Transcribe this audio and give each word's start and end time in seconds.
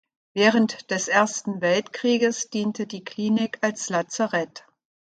Während 0.33 0.89
des 0.89 1.07
Ersten 1.09 1.61
Weltkrieges 1.61 2.49
diente 2.49 2.87
die 2.87 3.03
Klinik 3.03 3.59
als 3.61 3.87
Lazarett. 3.89 4.63